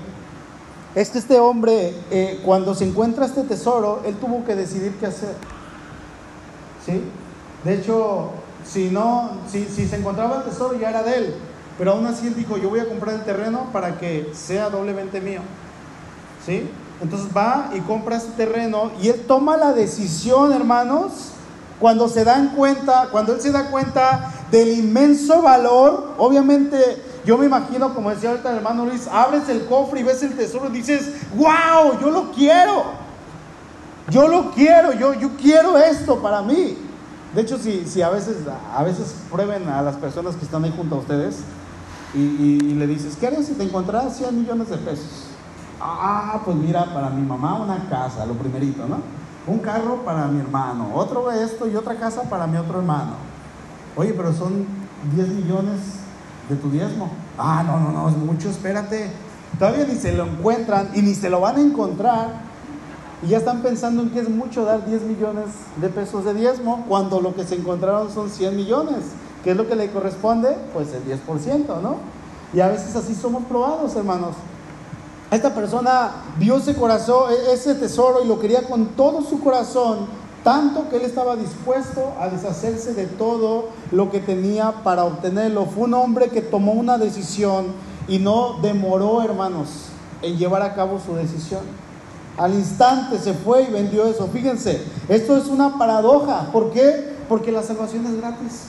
[0.95, 5.35] este, este hombre, eh, cuando se encuentra este tesoro, él tuvo que decidir qué hacer.
[6.85, 7.03] ¿Sí?
[7.65, 8.31] De hecho,
[8.65, 11.35] si no, si, si se encontraba el tesoro ya era de él.
[11.79, 15.21] Pero aún así él dijo, yo voy a comprar el terreno para que sea doblemente
[15.21, 15.41] mío.
[16.45, 16.71] ¿Sí?
[17.03, 21.33] Entonces va y compra ese terreno y él toma la decisión, hermanos,
[21.81, 27.47] cuando se dan cuenta, cuando él se da cuenta del inmenso valor, obviamente yo me
[27.47, 30.73] imagino, como decía ahorita el hermano Luis, abres el cofre y ves el tesoro y
[30.73, 32.85] dices, wow, yo lo quiero,
[34.09, 36.79] yo lo quiero, yo, yo quiero esto para mí.
[37.35, 38.37] De hecho, si, si a, veces,
[38.75, 41.41] a veces prueben a las personas que están ahí junto a ustedes
[42.15, 45.27] y, le dices, ¿qué harías si te encontraras 100 millones de pesos?
[45.81, 49.01] Ah, pues mira, para mi mamá una casa, lo primerito, ¿no?
[49.47, 53.13] Un carro para mi hermano, otro esto y otra casa para mi otro hermano.
[53.95, 54.67] Oye, pero son
[55.15, 55.81] 10 millones
[56.49, 57.11] de tu diezmo.
[57.39, 59.11] Ah, no, no, no, es mucho, espérate.
[59.59, 62.47] Todavía ni se lo encuentran y ni se lo van a encontrar.
[63.23, 65.47] Y ya están pensando en que es mucho dar 10 millones
[65.81, 69.05] de pesos de diezmo cuando lo que se encontraron son 100 millones.
[69.43, 70.57] ¿Qué es lo que le corresponde?
[70.75, 71.97] Pues el 10%, ¿no?
[72.53, 74.35] Y a veces así somos probados, hermanos.
[75.31, 80.07] Esta persona vio ese corazón, e- ese tesoro y lo quería con todo su corazón,
[80.45, 85.67] tanto que él estaba dispuesto a deshacerse de todo lo que tenía para obtenerlo.
[85.67, 87.67] Fue un hombre que tomó una decisión
[88.07, 89.87] y no demoró, hermanos,
[90.23, 91.63] en llevar a cabo su decisión.
[92.39, 94.29] Al instante se fue y vendió eso.
[94.29, 96.53] Fíjense, esto es una paradoja.
[96.53, 97.17] ¿Por qué?
[97.29, 98.67] Porque la salvación es gratis.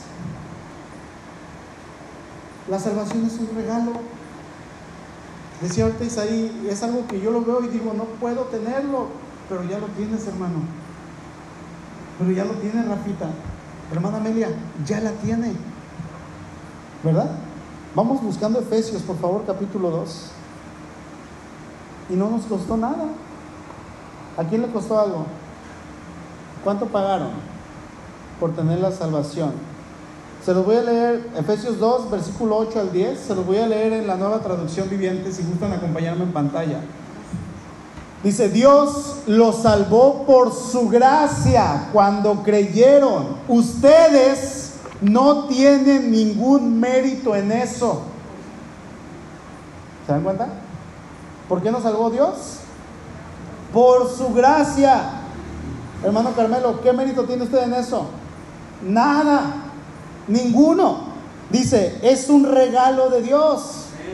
[2.69, 3.91] La salvación es un regalo.
[5.61, 9.07] Decía ahorita Isaí, es algo que yo lo veo y digo, no puedo tenerlo,
[9.49, 10.59] pero ya lo tienes, hermano.
[12.19, 13.29] Pero ya lo tiene Rafita.
[13.91, 14.49] Hermana Amelia,
[14.85, 15.53] ya la tiene.
[17.03, 17.31] ¿Verdad?
[17.95, 20.31] Vamos buscando Efesios, por favor, capítulo 2.
[22.09, 23.05] Y no nos costó nada.
[24.37, 25.25] ¿A quién le costó algo?
[26.63, 27.31] ¿Cuánto pagaron
[28.39, 29.53] por tener la salvación?
[30.47, 33.67] Se los voy a leer, Efesios 2, versículo 8 al 10, se los voy a
[33.67, 36.79] leer en la nueva traducción viviente, si gustan acompañarme en pantalla.
[38.23, 43.35] Dice, Dios los salvó por su gracia cuando creyeron.
[43.49, 48.03] Ustedes no tienen ningún mérito en eso.
[50.05, 50.47] ¿Se dan cuenta?
[51.49, 52.59] ¿Por qué nos salvó Dios?
[53.73, 55.09] Por su gracia.
[56.05, 58.05] Hermano Carmelo, ¿qué mérito tiene usted en eso?
[58.81, 59.65] Nada.
[60.27, 61.17] Ninguno.
[61.49, 63.61] Dice, es un regalo de Dios.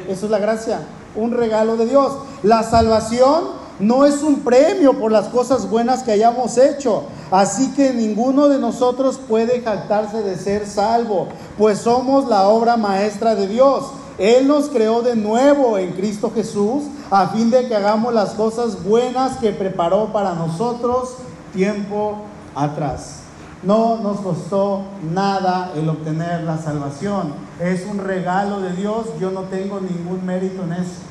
[0.08, 0.82] Eso es la gracia.
[1.16, 2.14] Un regalo de Dios.
[2.44, 7.04] La salvación no es un premio por las cosas buenas que hayamos hecho.
[7.32, 13.36] Así que ninguno de nosotros puede jactarse de ser salvo, pues somos la obra maestra
[13.36, 13.86] de Dios.
[14.20, 18.84] Él nos creó de nuevo en Cristo Jesús a fin de que hagamos las cosas
[18.84, 21.16] buenas que preparó para nosotros
[21.52, 22.18] tiempo
[22.54, 23.23] atrás.
[23.66, 27.34] No nos costó nada el obtener la salvación.
[27.62, 29.08] Es un regalo de Dios.
[29.22, 31.02] Yo no tengo ningún mérito en eso.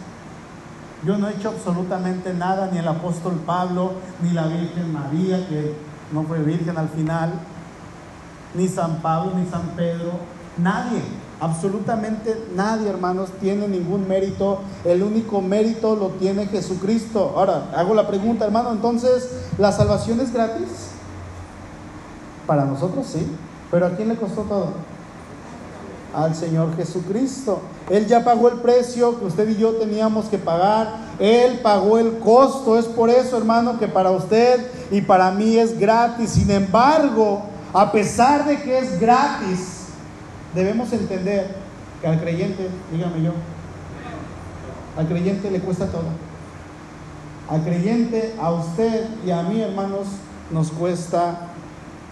[1.04, 5.74] Yo no he hecho absolutamente nada, ni el apóstol Pablo, ni la Virgen María, que
[6.12, 7.32] no fue virgen al final,
[8.54, 10.12] ni San Pablo, ni San Pedro.
[10.58, 11.02] Nadie,
[11.40, 14.60] absolutamente nadie, hermanos, tiene ningún mérito.
[14.84, 17.32] El único mérito lo tiene Jesucristo.
[17.34, 20.92] Ahora, hago la pregunta, hermano, entonces, ¿la salvación es gratis?
[22.52, 23.26] Para nosotros sí.
[23.70, 24.74] Pero ¿a quién le costó todo?
[26.14, 27.62] Al Señor Jesucristo.
[27.88, 30.96] Él ya pagó el precio que usted y yo teníamos que pagar.
[31.18, 32.78] Él pagó el costo.
[32.78, 36.32] Es por eso, hermano, que para usted y para mí es gratis.
[36.32, 37.40] Sin embargo,
[37.72, 39.86] a pesar de que es gratis,
[40.54, 41.56] debemos entender
[42.02, 43.32] que al creyente, dígame yo,
[44.98, 46.04] al creyente le cuesta todo.
[47.48, 50.08] Al creyente, a usted y a mí, hermanos,
[50.50, 51.51] nos cuesta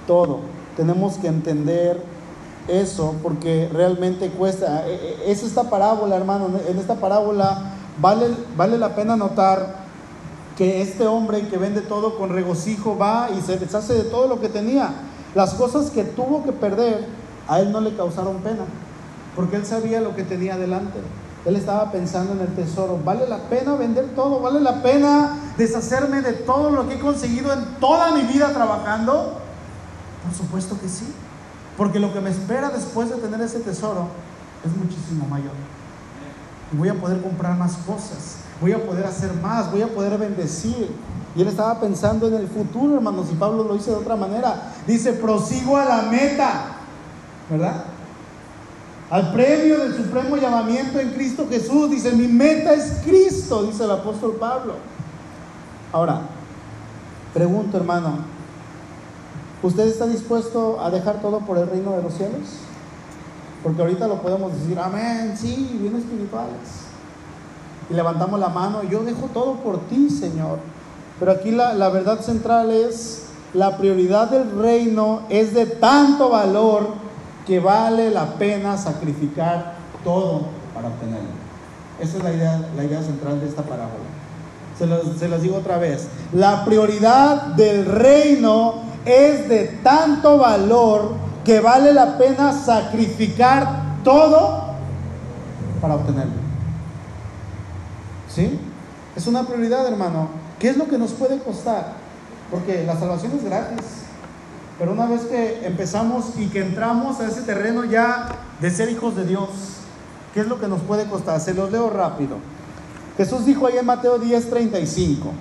[0.07, 0.41] todo.
[0.77, 2.03] Tenemos que entender
[2.69, 4.87] eso porque realmente cuesta.
[4.89, 6.49] E, e, Es esta parábola, hermano.
[6.69, 9.81] En esta parábola vale, vale la pena notar
[10.57, 14.41] que este hombre que vende todo con regocijo va y se deshace de todo lo
[14.41, 14.91] que tenía.
[15.35, 17.07] Las cosas que tuvo que perder
[17.49, 18.65] a él no le causaron pena,
[19.35, 20.99] porque él sabía lo que tenía delante.
[21.47, 22.99] Él estaba pensando en el tesoro.
[23.03, 24.41] ¿Vale la pena vender todo?
[24.41, 29.40] ¿Vale la pena deshacerme de todo lo que he conseguido en toda mi vida trabajando?
[30.25, 31.07] Por supuesto que sí.
[31.77, 34.09] Porque lo que me espera después de tener ese tesoro
[34.65, 35.53] es muchísimo mayor.
[36.73, 38.37] Voy a poder comprar más cosas.
[38.61, 39.71] Voy a poder hacer más.
[39.71, 40.91] Voy a poder bendecir.
[41.35, 43.27] Y él estaba pensando en el futuro, hermanos.
[43.33, 44.73] Y Pablo lo dice de otra manera.
[44.87, 46.77] Dice, prosigo a la meta.
[47.49, 47.85] ¿Verdad?
[49.11, 51.91] al premio del supremo llamamiento en Cristo Jesús.
[51.91, 54.75] Dice, mi meta es Cristo, dice el apóstol Pablo.
[55.93, 56.23] Ahora,
[57.35, 58.19] pregunto hermano,
[59.63, 62.61] ¿usted está dispuesto a dejar todo por el reino de los cielos?
[63.63, 66.89] Porque ahorita lo podemos decir, amén, sí, bien espirituales.
[67.91, 70.59] Y levantamos la mano, yo dejo todo por ti, Señor.
[71.19, 76.95] Pero aquí la, verdad central es, la prioridad del reino es de tanto valor
[77.47, 81.29] que vale la pena sacrificar todo para obtenerlo.
[82.01, 82.33] Esa es la
[82.85, 84.09] idea, central de esta parábola.
[84.79, 86.09] Se los digo otra vez.
[86.33, 91.13] La prioridad del reino es de tanto valor
[91.45, 94.75] que vale la pena sacrificar todo
[95.81, 96.33] para obtenerlo.
[98.29, 98.59] ¿Sí?
[99.17, 100.29] Es una prioridad, hermano.
[100.59, 101.95] ¿Qué es lo que nos puede costar?
[102.51, 103.87] Porque la salvación es gratis.
[104.79, 108.29] Pero una vez que empezamos y que entramos a ese terreno ya
[108.61, 109.49] de ser hijos de Dios,
[110.33, 111.41] ¿qué es lo que nos puede costar?
[111.41, 112.37] Se los leo rápido.
[113.17, 115.33] Jesús dijo ahí en Mateo 10:35,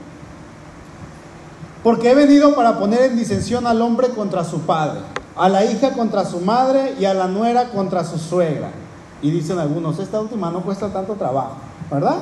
[1.84, 5.00] porque he venido para poner en disensión al hombre contra su padre,
[5.36, 8.72] a la hija contra su madre y a la nuera contra su suegra.
[9.22, 11.56] Y dicen algunos, esta última no cuesta tanto trabajo,
[11.92, 12.18] ¿verdad?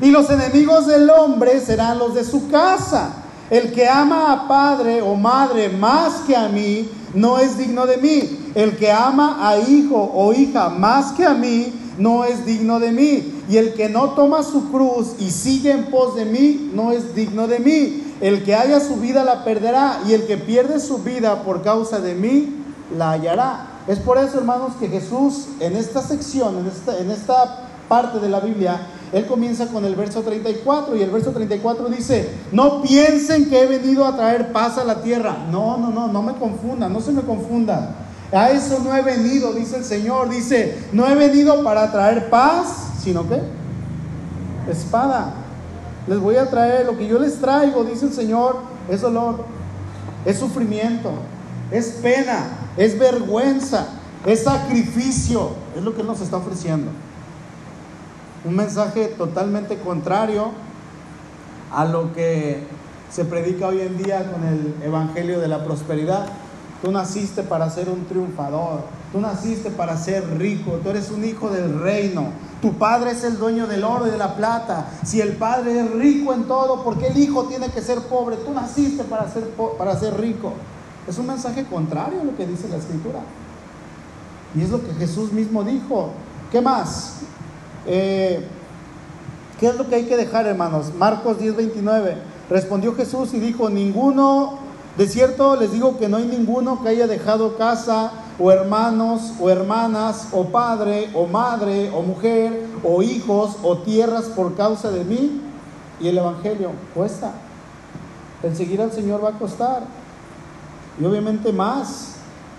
[0.00, 3.16] Y los enemigos del hombre serán los de su casa.
[3.50, 7.98] El que ama a padre o madre más que a mí, no es digno de
[7.98, 8.50] mí.
[8.54, 12.90] El que ama a hijo o hija más que a mí, no es digno de
[12.90, 13.42] mí.
[13.48, 17.14] Y el que no toma su cruz y sigue en pos de mí, no es
[17.14, 18.03] digno de mí.
[18.24, 22.00] El que haya su vida la perderá, y el que pierde su vida por causa
[22.00, 22.56] de mí,
[22.96, 23.66] la hallará.
[23.86, 28.30] Es por eso, hermanos, que Jesús en esta sección, en esta, en esta parte de
[28.30, 28.80] la Biblia,
[29.12, 33.66] él comienza con el verso 34 y el verso 34 dice, no piensen que he
[33.66, 35.44] venido a traer paz a la tierra.
[35.50, 37.90] No, no, no, no me confundan, no se me confundan.
[38.32, 40.30] A eso no he venido, dice el Señor.
[40.30, 43.38] Dice, no he venido para traer paz, sino que
[44.70, 45.43] espada.
[46.06, 48.58] Les voy a traer lo que yo les traigo, dice el Señor,
[48.90, 49.44] es dolor,
[50.24, 51.12] es sufrimiento,
[51.70, 53.86] es pena, es vergüenza,
[54.26, 55.50] es sacrificio.
[55.76, 56.90] Es lo que Él nos está ofreciendo
[58.44, 60.50] un mensaje totalmente contrario
[61.72, 62.62] a lo que
[63.10, 66.26] se predica hoy en día con el Evangelio de la Prosperidad.
[66.82, 68.82] Tú naciste para ser un triunfador,
[69.14, 73.38] tú naciste para ser rico, tú eres un hijo del reino, tu padre es el
[73.38, 74.88] dueño del oro y de la plata.
[75.04, 78.34] Si el padre es rico en todo, ¿por qué el hijo tiene que ser pobre?
[78.38, 79.44] Tú naciste para ser,
[79.78, 80.54] para ser rico.
[81.06, 83.20] Es un mensaje contrario a lo que dice la escritura.
[84.56, 86.10] Y es lo que Jesús mismo dijo.
[86.50, 87.18] ¿Qué más?
[87.86, 88.44] Eh,
[89.60, 90.92] ¿Qué es lo que hay que dejar, hermanos?
[90.98, 92.16] Marcos 10:29.
[92.50, 94.58] Respondió Jesús y dijo, ninguno,
[94.98, 99.48] de cierto les digo que no hay ninguno que haya dejado casa o hermanos o
[99.48, 105.40] hermanas o padre o madre o mujer o hijos o tierras por causa de mí
[106.00, 107.32] y el Evangelio cuesta.
[108.42, 109.84] El seguir al Señor va a costar.
[111.00, 112.10] Y obviamente más.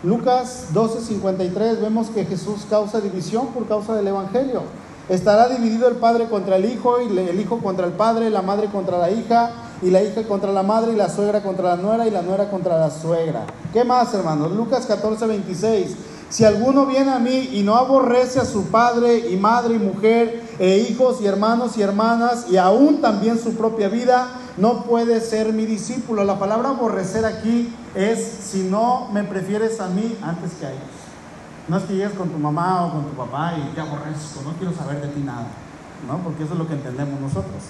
[0.03, 4.63] Lucas 12:53 vemos que Jesús causa división por causa del Evangelio.
[5.09, 8.67] Estará dividido el padre contra el hijo, y el hijo contra el padre, la madre
[8.67, 9.51] contra la hija,
[9.81, 12.49] y la hija contra la madre, y la suegra contra la nuera, y la nuera
[12.49, 13.45] contra la suegra.
[13.73, 14.51] ¿Qué más, hermanos?
[14.51, 15.95] Lucas 14, 26.
[16.29, 20.43] Si alguno viene a mí y no aborrece a su padre y madre y mujer,
[20.59, 25.53] e hijos y hermanos y hermanas, y aún también su propia vida, no puedes ser
[25.53, 26.23] mi discípulo.
[26.23, 30.83] La palabra aborrecer aquí es si no me prefieres a mí antes que a ellos.
[31.67, 34.53] No es que llegues con tu mamá o con tu papá y te aborrezco, no
[34.57, 35.47] quiero saber de ti nada,
[36.07, 36.17] ¿no?
[36.19, 37.63] Porque eso es lo que entendemos nosotros.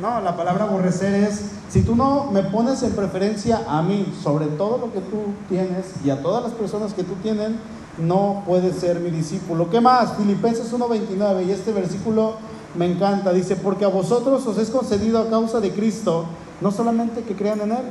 [0.00, 4.46] No, la palabra aborrecer es, si tú no me pones en preferencia a mí sobre
[4.46, 7.50] todo lo que tú tienes y a todas las personas que tú tienes,
[7.98, 9.68] no puedes ser mi discípulo.
[9.68, 10.16] ¿Qué más?
[10.16, 12.36] Filipenses 1.29 y este versículo
[12.74, 13.32] me encanta.
[13.32, 16.24] Dice, porque a vosotros os es concedido a causa de Cristo,
[16.62, 17.84] no solamente que crean en Él,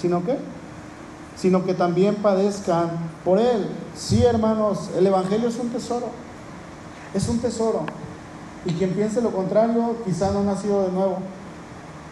[0.00, 0.38] sino que
[1.36, 2.90] sino que también padezcan
[3.24, 3.68] por Él.
[3.94, 6.06] Sí, hermanos, el Evangelio es un tesoro,
[7.12, 7.84] es un tesoro.
[8.64, 11.18] Y quien piense lo contrario, quizá no ha nacido de nuevo.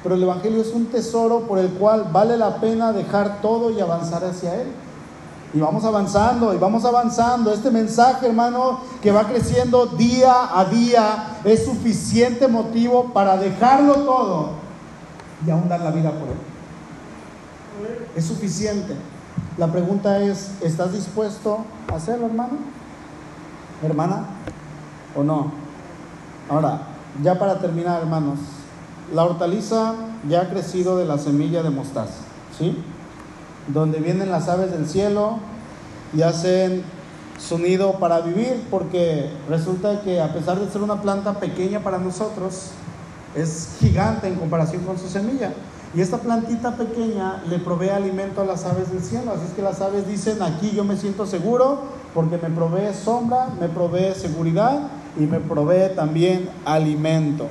[0.02, 3.80] Pero el Evangelio es un tesoro por el cual vale la pena dejar todo y
[3.80, 4.68] avanzar hacia Él.
[5.54, 7.52] Y vamos avanzando, y vamos avanzando.
[7.52, 14.50] Este mensaje, hermano, que va creciendo día a día, es suficiente motivo para dejarlo todo
[15.46, 18.08] y aún dar la vida por Él.
[18.16, 18.94] Es suficiente.
[19.58, 21.58] La pregunta es, ¿estás dispuesto
[21.92, 22.54] a hacerlo, hermano?
[23.82, 24.24] ¿Hermana?
[25.14, 25.61] ¿O no?
[26.48, 26.82] Ahora,
[27.22, 28.38] ya para terminar, hermanos,
[29.14, 29.94] la hortaliza
[30.28, 32.20] ya ha crecido de la semilla de mostaza,
[32.58, 32.82] ¿sí?
[33.68, 35.38] Donde vienen las aves del cielo
[36.14, 36.82] y hacen
[37.38, 41.98] su nido para vivir, porque resulta que a pesar de ser una planta pequeña para
[41.98, 42.70] nosotros,
[43.34, 45.52] es gigante en comparación con su semilla.
[45.94, 49.32] Y esta plantita pequeña le provee alimento a las aves del cielo.
[49.32, 51.80] Así es que las aves dicen, aquí yo me siento seguro
[52.14, 54.88] porque me provee sombra, me provee seguridad
[55.18, 57.48] y me provee también alimento.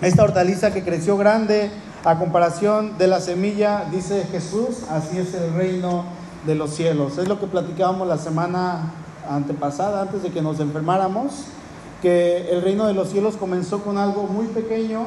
[0.00, 1.70] Esta hortaliza que creció grande
[2.04, 6.04] a comparación de la semilla, dice Jesús, así es el reino
[6.46, 7.18] de los cielos.
[7.18, 8.92] Es lo que platicábamos la semana
[9.28, 11.44] antepasada, antes de que nos enfermáramos,
[12.00, 15.06] que el reino de los cielos comenzó con algo muy pequeño,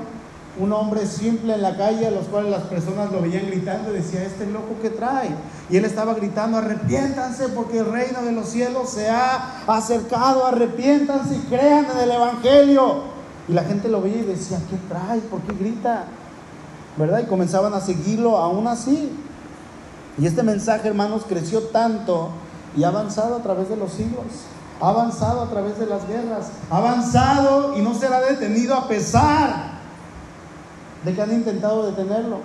[0.60, 3.96] un hombre simple en la calle, a los cuales las personas lo veían gritando y
[3.96, 5.30] decía, este loco que trae.
[5.70, 11.36] Y él estaba gritando, arrepiéntanse porque el reino de los cielos se ha acercado, arrepiéntanse
[11.36, 13.14] y crean en el Evangelio.
[13.48, 15.20] Y la gente lo veía y decía, ¿qué trae?
[15.22, 16.06] ¿Por qué grita?
[16.98, 17.22] ¿Verdad?
[17.24, 19.12] Y comenzaban a seguirlo aún así.
[20.20, 22.30] Y este mensaje, hermanos, creció tanto
[22.78, 24.26] y ha avanzado a través de los siglos.
[24.80, 26.50] Ha avanzado a través de las guerras.
[26.70, 29.73] Ha avanzado y no será detenido a pesar
[31.04, 32.38] de que han intentado detenerlo.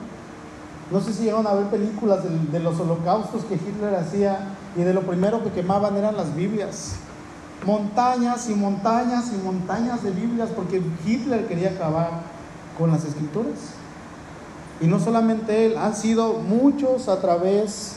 [0.91, 4.39] No sé si llegaron a ver películas de, los holocaustos que Hitler hacía
[4.77, 6.95] y de lo primero que quemaban eran las Biblias.
[7.67, 12.23] Montañas y montañas y montañas de Biblias porque Hitler quería acabar
[12.79, 13.75] con las escrituras.
[14.81, 17.97] Y no solamente él, han sido muchos a través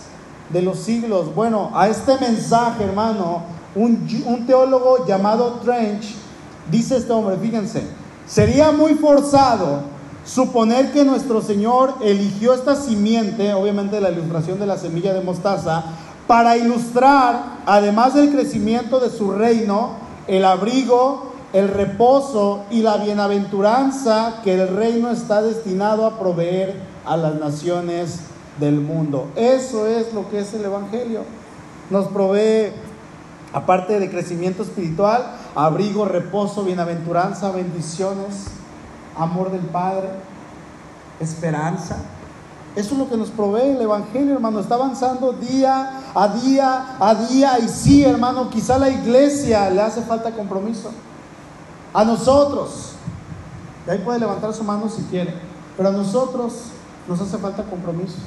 [0.50, 1.34] de los siglos.
[1.34, 3.44] Bueno, a este mensaje, hermano,
[3.76, 6.16] un, un teólogo llamado Trench
[6.70, 7.84] dice este hombre, fíjense,
[8.28, 9.91] sería muy forzado
[10.26, 15.84] suponer que nuestro Señor eligió esta simiente, obviamente la ilustración de la semilla de mostaza,
[16.28, 19.96] para ilustrar, además del crecimiento de su reino,
[20.28, 27.18] el abrigo, el reposo y la bienaventuranza que el reino está destinado a proveer a
[27.18, 28.22] las naciones
[28.60, 29.28] del mundo.
[29.36, 31.24] Eso es lo que es el Evangelio.
[31.90, 32.72] Nos provee,
[33.52, 38.46] aparte de crecimiento espiritual, abrigo, reposo, bienaventuranza, bendiciones
[39.18, 40.10] amor del Padre,
[41.20, 41.98] esperanza.
[42.76, 44.60] Eso es lo que nos provee el Evangelio, hermano.
[44.60, 47.60] Está avanzando día a día a día.
[47.60, 50.92] Y sí, hermano, quizá la iglesia le hace falta compromiso.
[51.94, 52.94] A nosotros.
[53.86, 55.34] Y ahí puede levantar su mano si quiere.
[55.76, 56.68] Pero a nosotros
[57.08, 58.20] nos hace falta compromiso.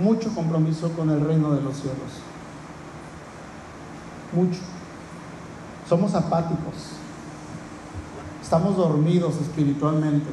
[0.00, 1.98] Mucho compromiso con el reino de los cielos.
[4.32, 4.60] Mucho.
[5.88, 6.97] Somos apáticos.
[8.48, 10.30] Estamos dormidos espiritualmente.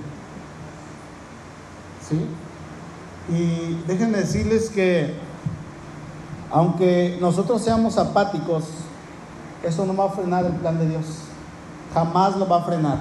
[2.07, 2.25] ¿Sí?
[3.27, 5.13] Y déjenme decirles que
[6.49, 8.69] aunque nosotros seamos apáticos,
[9.63, 11.23] eso no va a frenar el plan de Dios.
[11.93, 12.99] Jamás lo va a frenar.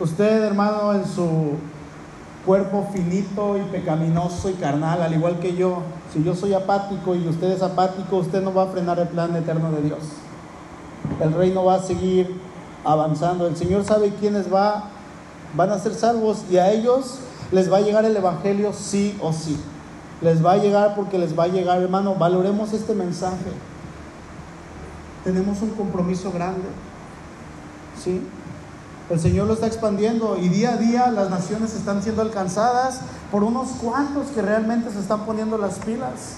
[0.00, 1.58] Usted, hermano, en su
[2.46, 5.82] cuerpo finito y pecaminoso y carnal, al igual que yo,
[6.14, 9.36] si yo soy apático y usted es apático, usted no va a frenar el plan
[9.36, 9.98] eterno de Dios.
[11.20, 12.47] El reino va a seguir
[12.92, 13.46] avanzando.
[13.46, 14.84] El Señor sabe quiénes va,
[15.54, 17.18] van a ser salvos y a ellos
[17.52, 19.58] les va a llegar el Evangelio sí o sí.
[20.20, 22.14] Les va a llegar porque les va a llegar, hermano.
[22.14, 23.52] Valoremos este mensaje.
[25.24, 26.68] Tenemos un compromiso grande.
[28.02, 28.20] ¿Sí?
[29.10, 33.42] El Señor lo está expandiendo y día a día las naciones están siendo alcanzadas por
[33.42, 36.36] unos cuantos que realmente se están poniendo las pilas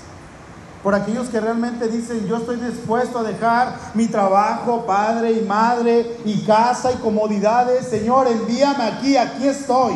[0.82, 6.16] por aquellos que realmente dicen, yo estoy dispuesto a dejar mi trabajo, padre y madre,
[6.24, 7.86] y casa y comodidades.
[7.86, 9.94] Señor, envíame aquí, aquí estoy.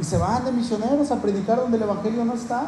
[0.00, 2.64] y se van de misioneros a predicar donde el Evangelio no está.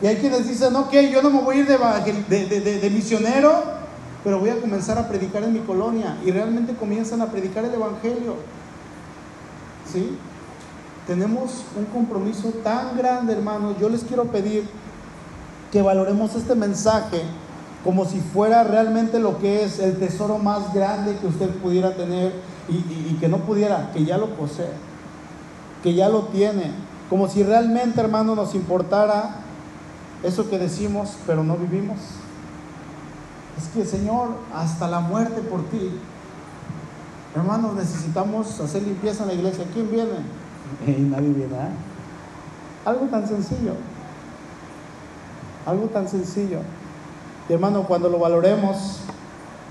[0.00, 3.52] Y hay quienes dicen, ok, yo no me voy a ir de- de misionero,
[4.24, 6.16] pero voy a comenzar a predicar en mi colonia.
[6.24, 8.36] Y realmente comienzan a predicar el Evangelio.
[9.92, 10.16] ¿Sí?
[11.06, 13.76] Tenemos un compromiso tan grande, hermanos.
[13.78, 14.66] Yo les quiero pedir
[15.72, 17.22] que valoremos este mensaje
[17.82, 22.32] como si fuera realmente lo que es el tesoro más grande que usted pudiera tener
[22.68, 24.70] y, y- y que no pudiera, que ya lo posee,
[25.82, 26.70] que ya lo tiene.
[27.10, 29.36] Como si realmente, hermano, nos importara
[30.22, 31.98] eso que decimos, pero no vivimos.
[33.58, 35.90] Es que, Señor, hasta la muerte por ti.
[37.34, 39.64] Hermanos, necesitamos hacer limpieza en la iglesia.
[39.74, 40.10] ¿Quién viene?
[40.86, 41.54] Y nadie viene.
[41.54, 41.68] ¿eh?
[42.84, 43.74] Algo tan sencillo.
[45.66, 46.58] Algo tan sencillo.
[47.48, 49.00] Hermano, cuando lo valoremos,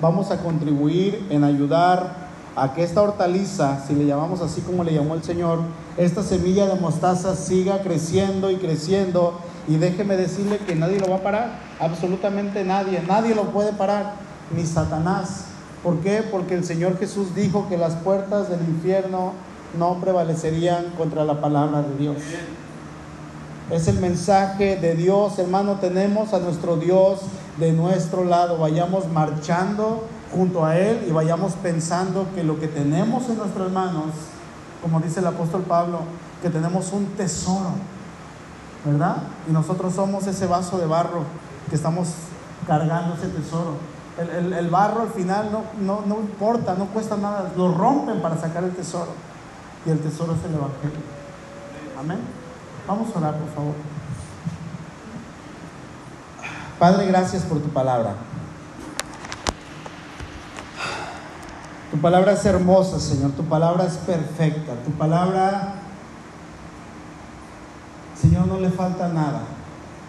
[0.02, 2.22] vamos a contribuir en ayudar
[2.56, 5.60] a que esta hortaliza, si le llamamos así como le llamó el Señor,
[5.98, 9.40] esta semilla de mostaza siga creciendo y creciendo.
[9.68, 14.14] Y déjeme decirle que nadie lo va a parar, absolutamente nadie, nadie lo puede parar,
[14.56, 15.46] ni Satanás.
[15.84, 16.24] ¿Por qué?
[16.30, 19.34] Porque el Señor Jesús dijo que las puertas del infierno
[19.78, 22.18] no prevalecerían contra la palabra de Dios.
[23.70, 25.76] Es el mensaje de Dios, hermano.
[25.76, 27.22] Tenemos a nuestro Dios
[27.58, 28.58] de nuestro lado.
[28.58, 34.06] Vayamos marchando junto a Él y vayamos pensando que lo que tenemos en nuestras manos,
[34.82, 36.00] como dice el apóstol Pablo,
[36.42, 37.72] que tenemos un tesoro,
[38.86, 39.18] ¿verdad?
[39.48, 41.24] Y nosotros somos ese vaso de barro
[41.70, 42.10] que estamos
[42.68, 43.76] cargando ese tesoro.
[44.18, 45.50] El, barro al final
[45.80, 49.12] no importa, no cuesta nada, lo rompen para sacar el tesoro.
[49.86, 51.00] Y el tesoro es el Evangelio.
[52.00, 52.41] Amén.
[52.88, 53.74] Vamos a orar, por favor.
[56.80, 58.16] Padre, gracias por tu palabra.
[61.92, 63.32] Tu palabra es hermosa, Señor.
[63.32, 64.74] Tu palabra es perfecta.
[64.84, 65.76] Tu palabra,
[68.20, 69.42] Señor, no le falta nada.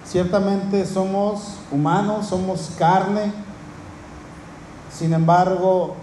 [0.04, 3.32] Ciertamente somos humanos, somos carne.
[4.90, 5.96] Sin embargo,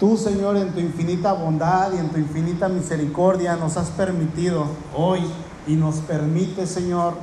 [0.00, 5.22] tú, Señor, en tu infinita bondad y en tu infinita misericordia nos has permitido hoy
[5.66, 7.14] y nos permite, Señor,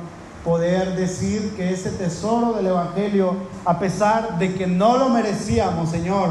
[0.44, 3.34] poder decir que ese tesoro del Evangelio,
[3.64, 6.30] a pesar de que no lo merecíamos, Señor,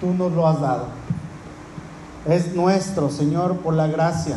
[0.00, 0.86] tú nos lo has dado.
[2.26, 4.36] Es nuestro, Señor, por la gracia,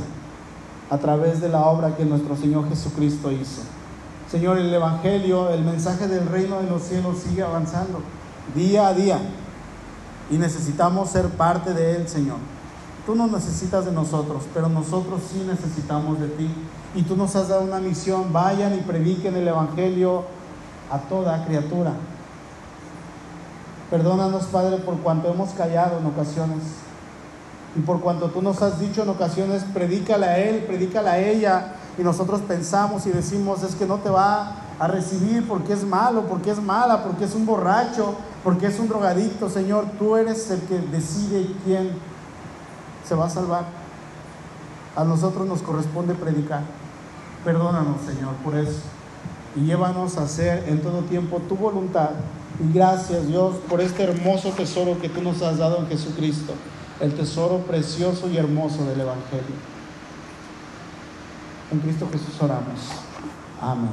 [0.90, 3.62] a través de la obra que nuestro Señor Jesucristo hizo.
[4.30, 8.02] Señor, el Evangelio, el mensaje del reino de los cielos sigue avanzando
[8.56, 9.20] día a día
[10.30, 12.38] y necesitamos ser parte de Él, Señor.
[13.06, 16.50] Tú no necesitas de nosotros, pero nosotros sí necesitamos de ti.
[16.94, 20.26] Y tú nos has dado una misión, vayan y prediquen el Evangelio
[20.92, 21.94] a toda criatura.
[23.90, 26.64] Perdónanos, Padre, por cuanto hemos callado en ocasiones.
[27.76, 31.76] Y por cuanto tú nos has dicho en ocasiones, predícale a él, predícale a ella.
[31.98, 36.24] Y nosotros pensamos y decimos, es que no te va a recibir porque es malo,
[36.28, 39.50] porque es mala, porque es un borracho, porque es un drogadicto.
[39.50, 41.92] Señor, tú eres el que decide quién
[43.08, 43.66] se va a salvar.
[44.96, 46.62] A nosotros nos corresponde predicar.
[47.44, 48.82] Perdónanos, Señor, por eso.
[49.56, 52.12] Y llévanos a hacer en todo tiempo tu voluntad.
[52.60, 56.54] Y gracias, Dios, por este hermoso tesoro que tú nos has dado en Jesucristo.
[57.00, 59.56] El tesoro precioso y hermoso del Evangelio.
[61.72, 62.80] En Cristo Jesús oramos.
[63.60, 63.92] Amén.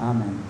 [0.00, 0.47] Amén.